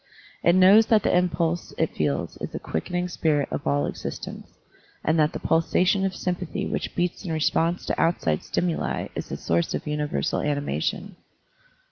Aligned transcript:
It 0.41 0.55
knows 0.55 0.87
that 0.87 1.03
the 1.03 1.15
impulse 1.15 1.75
it 1.77 1.95
feels 1.95 2.35
is 2.37 2.49
the 2.49 2.59
quickenir^ 2.59 3.07
spirit 3.07 3.49
of 3.51 3.67
all 3.67 3.85
existence, 3.85 4.47
and 5.03 5.19
that 5.19 5.31
the 5.31 5.39
pulsation 5.39 6.05
of 6.05 6.15
sympathy 6.15 6.65
which 6.65 6.95
beats 6.95 7.23
in 7.23 7.31
response 7.31 7.85
to 7.85 8.01
outside 8.01 8.41
stimuli 8.43 9.09
is 9.13 9.29
the 9.29 9.37
source 9.37 9.75
of 9.75 9.85
universal 9.85 10.39
animation. 10.39 11.17